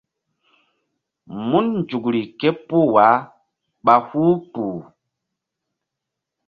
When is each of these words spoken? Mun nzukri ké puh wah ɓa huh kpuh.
Mun 1.49 1.65
nzukri 1.81 2.21
ké 2.39 2.49
puh 2.67 2.87
wah 2.93 3.17
ɓa 3.85 3.93
huh 4.07 4.33
kpuh. 4.51 4.79